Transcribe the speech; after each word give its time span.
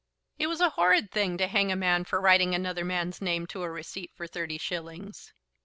"It 0.39 0.47
was 0.47 0.61
a 0.61 0.71
horrid 0.71 1.11
thing 1.11 1.37
to 1.37 1.45
hang 1.45 1.71
a 1.71 1.75
man 1.75 2.05
for 2.05 2.19
writing 2.19 2.55
another 2.55 2.83
man's 2.83 3.21
name 3.21 3.45
to 3.45 3.61
a 3.61 3.69
receipt 3.69 4.11
for 4.15 4.25
thirty 4.25 4.57
shillings." 4.57 5.31